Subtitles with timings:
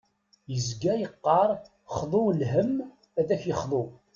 [0.51, 1.49] Yezga yeqqar
[1.97, 2.73] xḍu lhem
[3.19, 3.83] ad k-yexḍu.